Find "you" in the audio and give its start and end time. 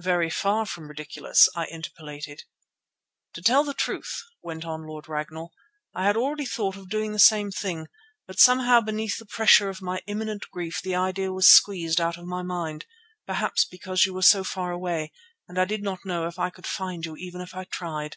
14.04-14.12, 17.06-17.14